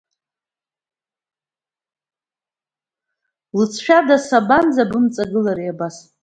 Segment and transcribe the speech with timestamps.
[3.59, 5.95] Лҵшәада сабанӡабымҵагылари абас?